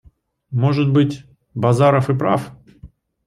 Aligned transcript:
Может 0.49 0.91
быть, 0.91 1.25
Базаров 1.53 2.09
и 2.09 2.17
прав. 2.17 2.49